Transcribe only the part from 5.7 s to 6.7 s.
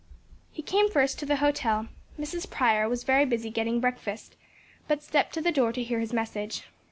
to hear his message.